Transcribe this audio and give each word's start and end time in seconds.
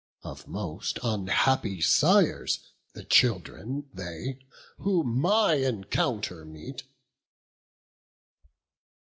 of 0.23 0.47
most 0.47 0.97
unhappy 1.03 1.79
sires 1.79 2.71
The 2.93 3.03
children 3.03 3.87
they, 3.93 4.39
who 4.79 5.03
my 5.03 5.53
encounter 5.53 6.43
meet!" 6.43 6.81